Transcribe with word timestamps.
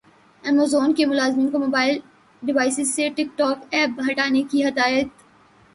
Amazon 0.43 0.93
کی 0.93 1.05
ملازمین 1.05 1.49
کو 1.51 1.59
موبائل 1.59 1.97
ڈیوائسز 2.43 2.95
سے 2.95 3.09
ٹک 3.09 3.37
ٹاک 3.37 3.65
ایپ 3.71 3.99
ہٹانے 4.09 4.43
کی 4.51 4.67
ہدایت 4.67 5.07